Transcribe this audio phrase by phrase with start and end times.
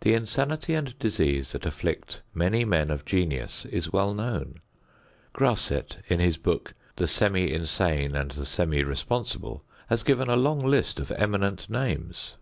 [0.00, 4.58] The insanity and disease that afflict many men of genius is well known.
[5.32, 10.58] Grasset in his book The Semi Insane and the Semi Responsible has given a long
[10.58, 12.34] list of eminent names.